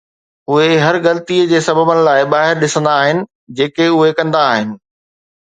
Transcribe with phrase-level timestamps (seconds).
[0.51, 3.23] اهي هر غلطي جي سببن لاء ٻاهر ڏسندا آهن
[3.61, 4.75] جيڪي اهي ڪندا آهن.